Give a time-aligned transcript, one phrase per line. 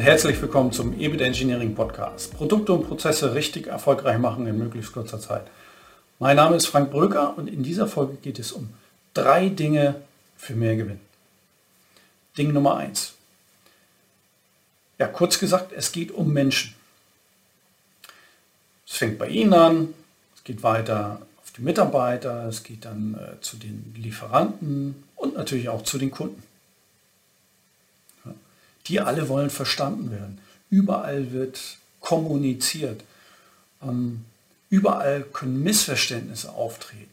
[0.00, 2.32] und herzlich willkommen zum EBIT Engineering Podcast.
[2.32, 5.46] Produkte und Prozesse richtig erfolgreich machen in möglichst kurzer Zeit.
[6.18, 8.70] Mein Name ist Frank Bröker und in dieser Folge geht es um
[9.12, 9.96] drei Dinge
[10.38, 11.00] für mehr Gewinn.
[12.38, 13.12] Ding Nummer eins.
[14.98, 16.74] Ja, kurz gesagt, es geht um Menschen.
[18.88, 19.92] Es fängt bei Ihnen an,
[20.34, 25.68] es geht weiter auf die Mitarbeiter, es geht dann äh, zu den Lieferanten und natürlich
[25.68, 26.42] auch zu den Kunden.
[28.90, 30.38] Die alle wollen verstanden werden.
[30.68, 33.04] Überall wird kommuniziert.
[33.82, 34.24] Ähm,
[34.68, 37.08] überall können Missverständnisse auftreten.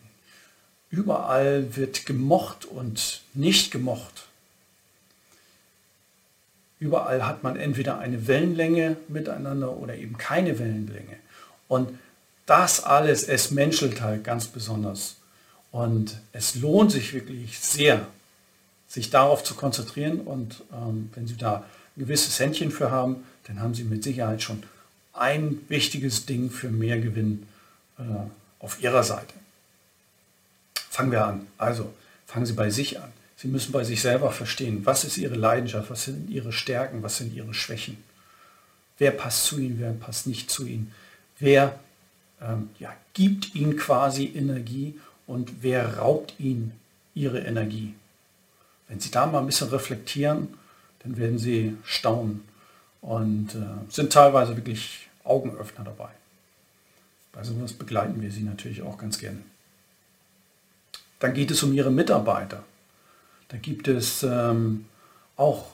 [0.90, 4.26] Überall wird gemocht und nicht gemocht.
[6.80, 11.18] Überall hat man entweder eine Wellenlänge miteinander oder eben keine Wellenlänge.
[11.68, 11.90] Und
[12.48, 15.18] das alles, es menschelt halt ganz besonders.
[15.72, 18.08] Und es lohnt sich wirklich sehr,
[18.88, 20.22] sich darauf zu konzentrieren.
[20.22, 21.58] Und ähm, wenn Sie da
[21.96, 24.64] ein gewisses Händchen für haben, dann haben Sie mit Sicherheit schon
[25.14, 27.48] ein wichtiges Ding für mehr Gewinn
[27.98, 28.04] äh,
[28.60, 29.34] auf Ihrer Seite.
[30.90, 31.48] Fangen wir an.
[31.58, 31.94] Also
[32.26, 33.12] fangen Sie bei sich an.
[33.36, 37.18] Sie müssen bei sich selber verstehen, was ist Ihre Leidenschaft, was sind Ihre Stärken, was
[37.18, 37.98] sind Ihre Schwächen.
[38.98, 40.92] Wer passt zu Ihnen, wer passt nicht zu Ihnen.
[41.38, 41.80] Wer
[42.42, 46.72] ähm, ja, gibt Ihnen quasi Energie und wer raubt Ihnen
[47.14, 47.94] Ihre Energie.
[48.88, 50.50] Wenn Sie da mal ein bisschen reflektieren,
[51.00, 52.44] dann werden Sie staunen
[53.02, 56.10] und äh, sind teilweise wirklich Augenöffner dabei.
[57.34, 59.40] Bei sowas begleiten wir Sie natürlich auch ganz gerne.
[61.20, 62.64] Dann geht es um Ihre Mitarbeiter.
[63.50, 64.86] Da gibt es ähm,
[65.36, 65.68] auch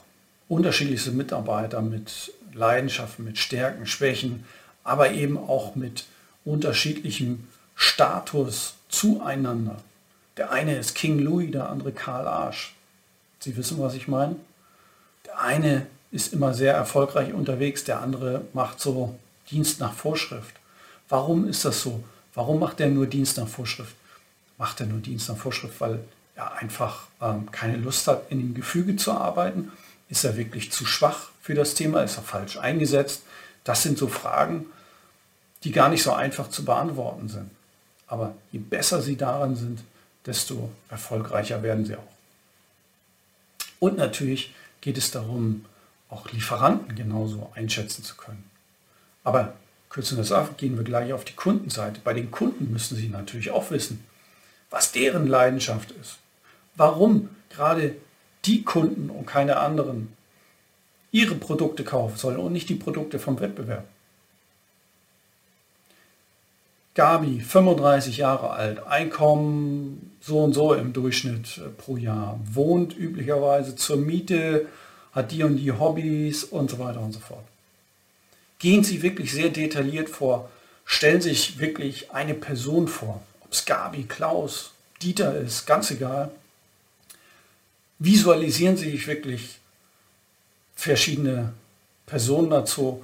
[0.48, 4.44] unterschiedlichste Mitarbeiter mit Leidenschaften, mit Stärken, Schwächen,
[4.84, 6.04] aber eben auch mit
[6.44, 9.76] unterschiedlichem Status zueinander.
[10.36, 12.74] Der eine ist King Louis, der andere Karl Arsch.
[13.44, 14.36] Sie wissen, was ich meine?
[15.26, 19.18] Der eine ist immer sehr erfolgreich unterwegs, der andere macht so
[19.50, 20.54] Dienst nach Vorschrift.
[21.10, 22.02] Warum ist das so?
[22.32, 23.94] Warum macht er nur Dienst nach Vorschrift?
[24.56, 26.00] Macht er nur Dienst nach Vorschrift, weil
[26.36, 29.70] er einfach ähm, keine Lust hat, in dem Gefüge zu arbeiten?
[30.08, 32.02] Ist er wirklich zu schwach für das Thema?
[32.02, 33.24] Ist er falsch eingesetzt?
[33.62, 34.64] Das sind so Fragen,
[35.64, 37.50] die gar nicht so einfach zu beantworten sind.
[38.06, 39.80] Aber je besser sie daran sind,
[40.24, 42.13] desto erfolgreicher werden sie auch.
[43.80, 45.64] Und natürlich geht es darum,
[46.08, 48.44] auch Lieferanten genauso einschätzen zu können.
[49.24, 49.54] Aber
[49.88, 52.00] kürzen wir das ab, gehen wir gleich auf die Kundenseite.
[52.02, 54.04] Bei den Kunden müssen Sie natürlich auch wissen,
[54.70, 56.18] was deren Leidenschaft ist.
[56.76, 57.96] Warum gerade
[58.44, 60.12] die Kunden und keine anderen
[61.12, 63.84] ihre Produkte kaufen sollen und nicht die Produkte vom Wettbewerb.
[66.94, 73.76] Gabi, 35 Jahre alt, Einkommen so und so im Durchschnitt äh, pro Jahr, wohnt üblicherweise
[73.76, 74.66] zur Miete,
[75.12, 77.44] hat die und die Hobbys und so weiter und so fort.
[78.58, 80.50] Gehen Sie wirklich sehr detailliert vor,
[80.86, 86.30] stellen sich wirklich eine Person vor, ob es Gabi, Klaus, Dieter ist, ganz egal.
[87.98, 89.58] Visualisieren Sie sich wirklich
[90.74, 91.52] verschiedene
[92.06, 93.02] Personen dazu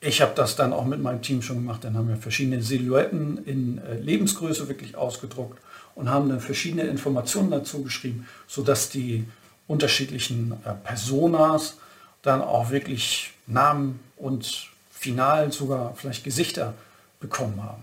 [0.00, 1.82] ich habe das dann auch mit meinem Team schon gemacht.
[1.82, 5.58] Dann haben wir verschiedene Silhouetten in äh, Lebensgröße wirklich ausgedruckt
[5.98, 9.26] und haben dann verschiedene Informationen dazu geschrieben, sodass die
[9.66, 11.78] unterschiedlichen äh, Personas
[12.22, 16.74] dann auch wirklich Namen und final sogar vielleicht Gesichter
[17.18, 17.82] bekommen haben.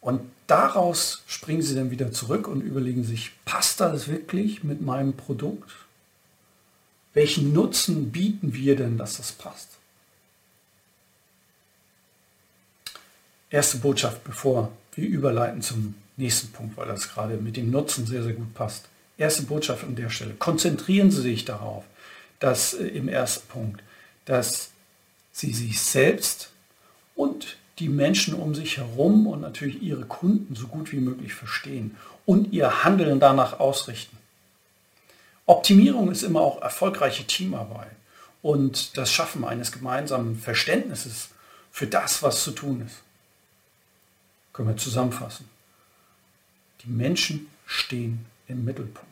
[0.00, 5.12] Und daraus springen sie dann wieder zurück und überlegen sich, passt das wirklich mit meinem
[5.12, 5.70] Produkt?
[7.12, 9.68] Welchen Nutzen bieten wir denn, dass das passt?
[13.50, 18.22] erste Botschaft, bevor wir überleiten zum nächsten Punkt, weil das gerade mit dem Nutzen sehr,
[18.22, 18.86] sehr gut passt.
[19.18, 20.34] Erste Botschaft an der Stelle.
[20.34, 21.84] Konzentrieren Sie sich darauf,
[22.38, 23.82] dass äh, im ersten Punkt,
[24.24, 24.70] dass
[25.32, 26.50] Sie sich selbst
[27.14, 31.96] und die Menschen um sich herum und natürlich Ihre Kunden so gut wie möglich verstehen
[32.26, 34.18] und Ihr Handeln danach ausrichten.
[35.46, 37.90] Optimierung ist immer auch erfolgreiche Teamarbeit
[38.42, 41.30] und das Schaffen eines gemeinsamen Verständnisses
[41.72, 43.02] für das, was zu tun ist
[44.52, 45.48] können wir zusammenfassen.
[46.84, 49.08] Die Menschen stehen im Mittelpunkt.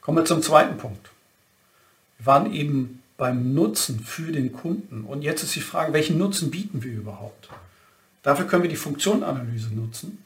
[0.00, 1.10] Kommen wir zum zweiten Punkt.
[2.18, 5.04] Wir waren eben beim Nutzen für den Kunden.
[5.04, 7.50] Und jetzt ist die Frage, welchen Nutzen bieten wir überhaupt?
[8.22, 10.22] Dafür können wir die Funktionanalyse nutzen.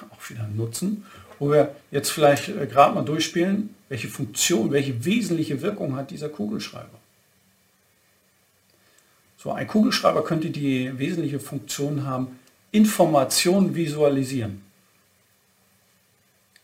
[0.10, 1.04] Auch wieder Nutzen,
[1.38, 6.28] wo wir jetzt vielleicht äh, gerade mal durchspielen, welche Funktion, welche wesentliche Wirkung hat dieser
[6.28, 6.98] Kugelschreiber.
[9.38, 12.38] So ein Kugelschreiber könnte die wesentliche Funktion haben,
[12.72, 14.62] Informationen visualisieren.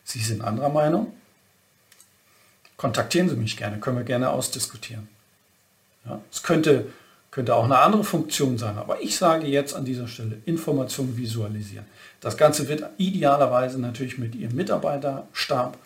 [0.05, 1.13] Sie sind anderer Meinung?
[2.77, 5.09] kontaktieren Sie mich gerne, können wir gerne ausdiskutieren.
[6.05, 6.87] Ja, es könnte,
[7.31, 11.87] könnte auch eine andere Funktion sein, aber ich sage jetzt an dieser Stelle Information visualisieren.
[12.21, 15.79] Das Ganze wird idealerweise natürlich mit Ihrem Mitarbeiterstab,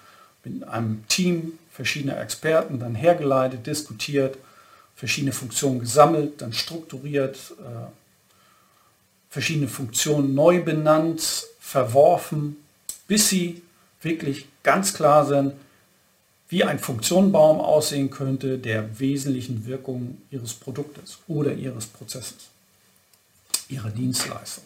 [0.45, 4.37] mit einem Team verschiedener Experten dann hergeleitet, diskutiert,
[4.99, 7.87] verschiedene Funktionen gesammelt, dann strukturiert, äh,
[9.31, 12.57] verschiedene Funktionen neu benannt, verworfen,
[13.07, 13.63] bis sie
[14.03, 15.53] wirklich ganz klar sind,
[16.49, 22.49] wie ein Funktionenbaum aussehen könnte der wesentlichen Wirkung Ihres Produktes oder Ihres Prozesses,
[23.69, 24.65] Ihrer Dienstleistung.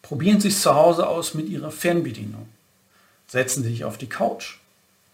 [0.00, 2.48] Probieren Sie es zu Hause aus mit Ihrer Fernbedienung.
[3.26, 4.60] Setzen Sie sich auf die Couch,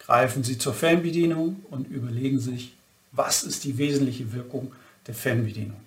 [0.04, 2.74] greifen Sie zur Fernbedienung und überlegen sich,
[3.12, 4.72] was ist die wesentliche Wirkung
[5.06, 5.80] der Fernbedienung.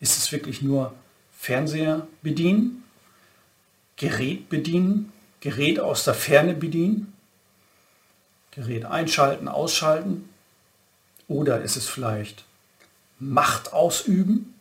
[0.00, 0.94] Ist es wirklich nur
[1.38, 2.84] Fernseher bedienen,
[3.96, 7.12] Gerät bedienen, Gerät aus der Ferne bedienen,
[8.52, 10.28] Gerät einschalten, ausschalten?
[11.28, 12.44] Oder ist es vielleicht
[13.18, 14.54] Macht ausüben?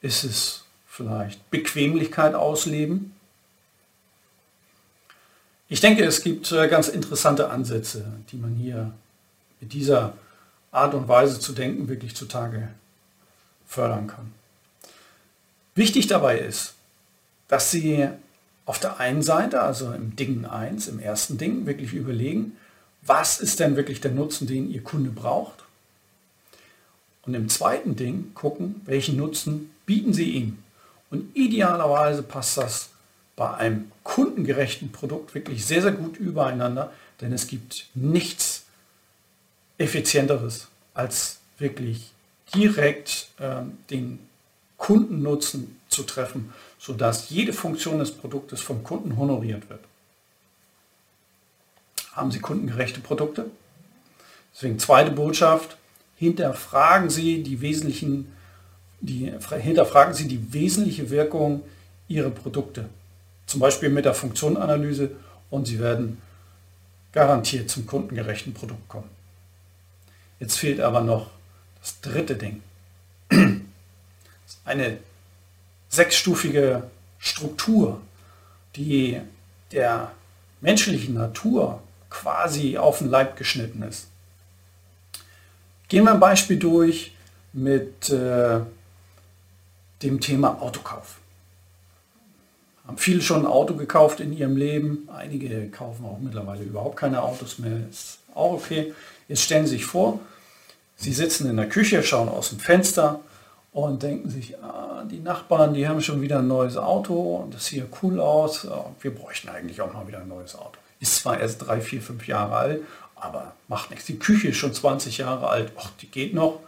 [0.00, 3.14] Ist es vielleicht Bequemlichkeit ausleben?
[5.72, 8.90] Ich denke, es gibt äh, ganz interessante Ansätze, die man hier
[9.60, 10.14] mit dieser
[10.72, 12.68] Art und Weise zu denken wirklich zutage
[13.68, 14.32] fördern kann.
[15.76, 16.74] Wichtig dabei ist,
[17.46, 18.08] dass Sie
[18.66, 22.56] auf der einen Seite, also im Ding 1, im ersten Ding, wirklich überlegen,
[23.02, 25.64] was ist denn wirklich der Nutzen, den Ihr Kunde braucht?
[27.22, 30.58] Und im zweiten Ding gucken, welchen Nutzen bieten Sie ihm?
[31.10, 32.90] Und idealerweise passt das
[33.40, 36.92] bei einem kundengerechten Produkt wirklich sehr, sehr gut übereinander,
[37.22, 38.66] denn es gibt nichts
[39.78, 42.10] effizienteres als wirklich
[42.54, 44.18] direkt äh, den
[44.76, 49.80] Kundennutzen zu treffen, sodass jede Funktion des Produktes vom Kunden honoriert wird.
[52.12, 53.46] Haben Sie kundengerechte Produkte?
[54.52, 55.78] Deswegen zweite Botschaft,
[56.16, 58.30] hinterfragen Sie die wesentlichen,
[59.00, 61.62] die, hinterfragen Sie die wesentliche Wirkung
[62.06, 62.90] Ihrer Produkte.
[63.50, 65.10] Zum Beispiel mit der Funktionanalyse
[65.50, 66.22] und Sie werden
[67.10, 69.10] garantiert zum kundengerechten Produkt kommen.
[70.38, 71.30] Jetzt fehlt aber noch
[71.80, 72.62] das dritte Ding.
[74.64, 74.98] Eine
[75.88, 76.84] sechsstufige
[77.18, 78.00] Struktur,
[78.76, 79.20] die
[79.72, 80.12] der
[80.60, 84.06] menschlichen Natur quasi auf den Leib geschnitten ist.
[85.88, 87.16] Gehen wir ein Beispiel durch
[87.52, 88.60] mit äh,
[90.04, 91.16] dem Thema Autokauf.
[92.90, 95.08] Haben viele schon ein Auto gekauft in ihrem Leben.
[95.16, 97.70] Einige kaufen auch mittlerweile überhaupt keine Autos mehr.
[97.88, 98.92] Ist auch okay.
[99.28, 100.18] Jetzt stellen Sie sich vor,
[100.96, 103.20] Sie sitzen in der Küche, schauen aus dem Fenster
[103.70, 107.66] und denken sich, ah, die Nachbarn, die haben schon wieder ein neues Auto und das
[107.66, 108.66] sieht cool aus.
[109.00, 110.80] Wir bräuchten eigentlich auch mal wieder ein neues Auto.
[110.98, 112.82] Ist zwar erst drei, vier, fünf Jahre alt,
[113.14, 114.06] aber macht nichts.
[114.06, 116.58] Die Küche ist schon 20 Jahre alt, Och, die geht noch.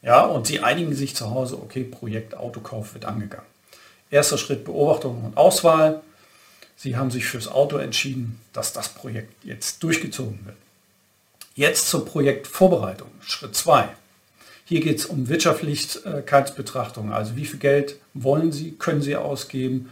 [0.00, 3.55] Ja, und sie einigen sich zu Hause, okay, Projekt Autokauf wird angegangen.
[4.10, 6.02] Erster Schritt Beobachtung und Auswahl.
[6.76, 10.56] Sie haben sich fürs Auto entschieden, dass das Projekt jetzt durchgezogen wird.
[11.54, 13.08] Jetzt zur Projektvorbereitung.
[13.20, 13.88] Schritt 2.
[14.66, 19.90] Hier geht es um Wirtschaftlichkeitsbetrachtung, also wie viel Geld wollen Sie, können Sie ausgeben,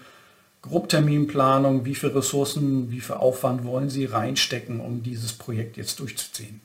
[0.63, 6.61] Grobterminplanung, wie viele Ressourcen, wie viel Aufwand wollen Sie reinstecken, um dieses Projekt jetzt durchzuziehen.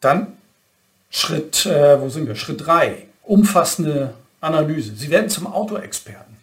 [0.00, 0.36] Dann
[1.10, 2.34] Schritt, äh, wo sind wir?
[2.34, 4.94] Schritt 3, umfassende Analyse.
[4.94, 6.36] Sie werden zum Autoexperten.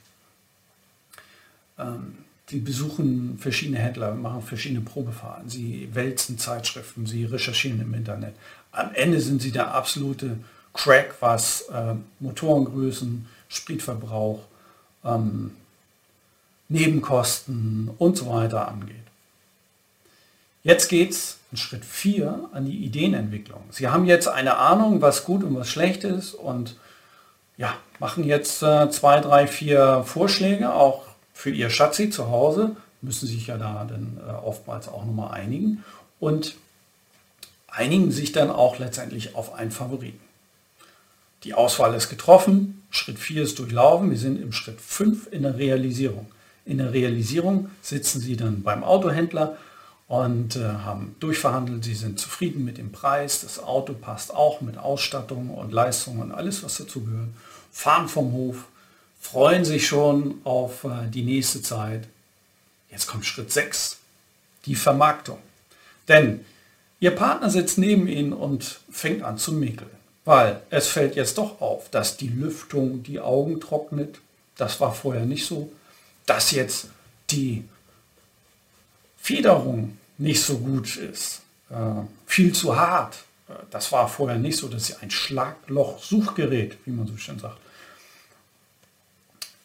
[1.78, 2.18] Ähm,
[2.50, 8.36] Sie besuchen verschiedene Händler, machen verschiedene Probefahrten, Sie wälzen Zeitschriften, Sie recherchieren im Internet.
[8.72, 10.38] Am Ende sind Sie der absolute
[10.74, 14.42] Crack, was äh, Motorengrößen, Spritverbrauch,
[15.06, 15.52] ähm,
[16.70, 18.96] Nebenkosten und so weiter angeht.
[20.64, 23.64] Jetzt geht es in Schritt 4 an die Ideenentwicklung.
[23.70, 26.78] Sie haben jetzt eine Ahnung, was gut und was schlecht ist und
[27.58, 33.28] ja, machen jetzt äh, zwei, drei, vier Vorschläge, auch für ihr Schatzi zu Hause, müssen
[33.28, 35.84] sich ja da dann äh, oftmals auch nochmal einigen
[36.20, 36.56] und
[37.68, 40.20] einigen sich dann auch letztendlich auf einen Favoriten.
[41.44, 45.58] Die Auswahl ist getroffen, Schritt 4 ist durchlaufen, wir sind im Schritt 5 in der
[45.58, 46.28] Realisierung.
[46.66, 49.58] In der Realisierung sitzen Sie dann beim Autohändler
[50.08, 54.78] und äh, haben durchverhandelt, Sie sind zufrieden mit dem Preis, das Auto passt auch mit
[54.78, 57.30] Ausstattung und Leistung und alles, was dazu gehört,
[57.72, 58.66] fahren vom Hof,
[59.20, 62.08] freuen sich schon auf äh, die nächste Zeit.
[62.92, 63.98] Jetzt kommt Schritt 6,
[64.66, 65.40] die Vermarktung.
[66.08, 66.46] Denn
[67.00, 69.90] Ihr Partner sitzt neben Ihnen und fängt an zu mäkeln,
[70.24, 74.20] weil es fällt jetzt doch auf, dass die Lüftung die Augen trocknet.
[74.56, 75.72] Das war vorher nicht so.
[76.26, 76.88] Dass jetzt
[77.30, 77.66] die
[79.24, 81.76] Federung nicht so gut ist, äh,
[82.26, 83.24] viel zu hart.
[83.48, 87.58] Äh, das war vorher nicht so, dass sie ein Schlagloch-Suchgerät, wie man so schön sagt.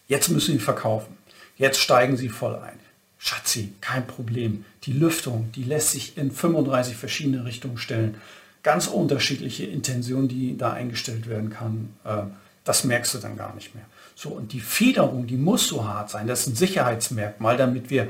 [0.06, 1.18] Jetzt müssen sie verkaufen.
[1.56, 2.78] Jetzt steigen sie voll ein.
[3.18, 4.64] Schatzi, kein Problem.
[4.84, 8.14] Die Lüftung, die lässt sich in 35 verschiedene Richtungen stellen.
[8.62, 11.96] Ganz unterschiedliche Intentionen, die da eingestellt werden kann.
[12.04, 12.22] Äh,
[12.62, 13.86] das merkst du dann gar nicht mehr.
[14.14, 16.28] So, und die Federung, die muss so hart sein.
[16.28, 18.08] Das ist ein Sicherheitsmerkmal, damit wir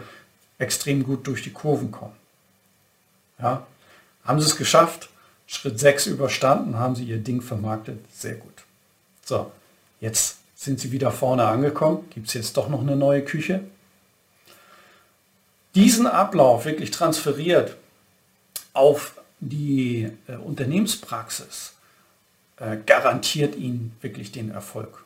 [0.59, 2.17] extrem gut durch die Kurven kommen.
[3.39, 3.67] Ja,
[4.25, 5.09] haben sie es geschafft?
[5.47, 8.01] Schritt 6 überstanden, haben sie ihr Ding vermarktet.
[8.13, 8.65] Sehr gut.
[9.25, 9.51] So,
[10.01, 12.09] jetzt sind sie wieder vorne angekommen.
[12.11, 13.61] Gibt es jetzt doch noch eine neue Küche?
[15.75, 17.77] Diesen Ablauf wirklich transferiert
[18.73, 21.75] auf die äh, Unternehmenspraxis
[22.57, 25.05] äh, garantiert Ihnen wirklich den Erfolg.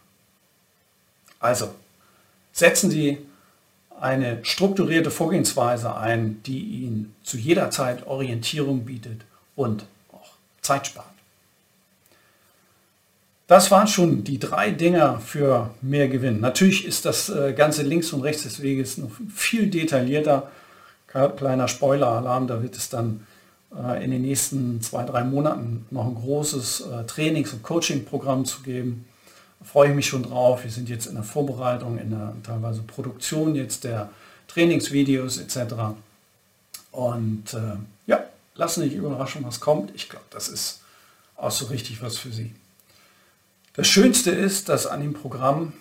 [1.38, 1.74] Also
[2.52, 3.18] setzen Sie
[4.02, 9.22] eine strukturierte Vorgehensweise ein, die Ihnen zu jeder Zeit Orientierung bietet
[9.54, 10.30] und auch
[10.60, 11.06] Zeit spart.
[13.46, 16.40] Das waren schon die drei Dinger für mehr Gewinn.
[16.40, 20.50] Natürlich ist das äh, Ganze links und rechts des Weges noch viel detaillierter.
[21.06, 23.26] Kleiner Spoiler-Alarm, da wird es dann
[23.76, 28.62] äh, in den nächsten zwei, drei Monaten noch ein großes äh, Trainings- und Coaching-Programm zu
[28.62, 29.04] geben.
[29.64, 30.64] Freue ich mich schon drauf.
[30.64, 34.10] Wir sind jetzt in der Vorbereitung, in der teilweise Produktion jetzt der
[34.48, 35.74] Trainingsvideos etc.
[36.90, 37.76] Und äh,
[38.06, 39.94] ja, lassen sich überraschen, was kommt.
[39.94, 40.80] Ich glaube, das ist
[41.36, 42.54] auch so richtig was für Sie.
[43.74, 45.72] Das Schönste ist, dass an dem Programm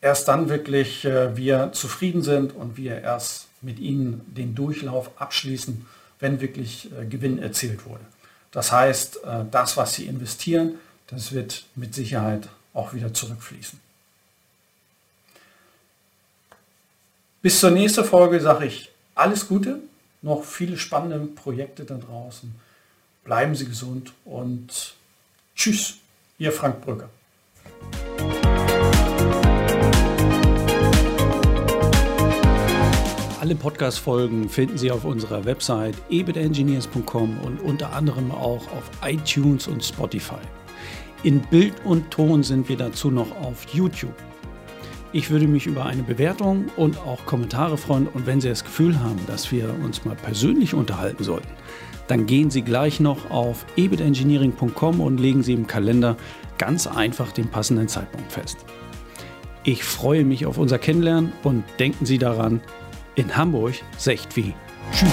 [0.00, 5.86] erst dann wirklich äh, wir zufrieden sind und wir erst mit Ihnen den Durchlauf abschließen
[6.22, 8.04] wenn wirklich äh, Gewinn erzielt wurde.
[8.52, 10.76] Das heißt, äh, das, was Sie investieren,
[11.08, 13.80] das wird mit Sicherheit auch wieder zurückfließen.
[17.42, 19.80] Bis zur nächsten Folge sage ich alles Gute,
[20.22, 22.54] noch viele spannende Projekte da draußen.
[23.24, 24.94] Bleiben Sie gesund und
[25.56, 25.96] tschüss,
[26.38, 27.08] Ihr Frank Brügger.
[33.40, 39.84] Alle Podcast-Folgen finden Sie auf unserer Website ebitengineers.com und unter anderem auch auf iTunes und
[39.84, 40.38] Spotify.
[41.24, 44.14] In Bild und Ton sind wir dazu noch auf YouTube.
[45.12, 48.98] Ich würde mich über eine Bewertung und auch Kommentare freuen und wenn Sie das Gefühl
[48.98, 51.50] haben, dass wir uns mal persönlich unterhalten sollten,
[52.08, 56.16] dann gehen Sie gleich noch auf ebitengineering.com und legen Sie im Kalender
[56.58, 58.58] ganz einfach den passenden Zeitpunkt fest.
[59.62, 62.60] Ich freue mich auf unser Kennenlernen und denken Sie daran,
[63.14, 64.54] in Hamburg secht wie.
[64.92, 65.12] Tschüss.